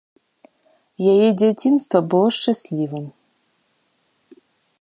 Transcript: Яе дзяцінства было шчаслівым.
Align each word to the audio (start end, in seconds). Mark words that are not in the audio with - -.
Яе 1.11 1.27
дзяцінства 1.41 1.99
было 2.13 2.27
шчаслівым. 2.39 3.05